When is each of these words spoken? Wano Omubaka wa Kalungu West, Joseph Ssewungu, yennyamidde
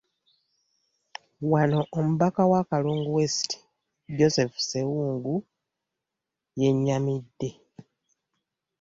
Wano 1.51 1.79
Omubaka 1.97 2.41
wa 2.51 2.61
Kalungu 2.69 3.11
West, 3.17 3.49
Joseph 4.17 4.55
Ssewungu, 4.59 5.35
yennyamidde 6.61 7.49